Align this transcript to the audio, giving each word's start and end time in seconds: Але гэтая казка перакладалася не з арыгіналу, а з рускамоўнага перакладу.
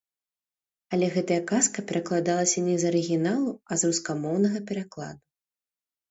Але 0.95 1.07
гэтая 1.15 1.35
казка 1.51 1.83
перакладалася 1.91 2.63
не 2.69 2.75
з 2.83 2.87
арыгіналу, 2.91 3.51
а 3.69 3.77
з 3.81 3.91
рускамоўнага 3.91 4.57
перакладу. 4.71 5.21